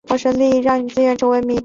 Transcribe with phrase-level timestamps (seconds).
[0.01, 1.51] 年轻时爱跳舞。